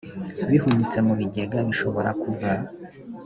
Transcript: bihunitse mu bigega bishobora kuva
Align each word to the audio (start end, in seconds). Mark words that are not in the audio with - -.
bihunitse 0.49 0.97
mu 1.07 1.13
bigega 1.19 1.57
bishobora 1.67 2.09
kuva 2.21 2.51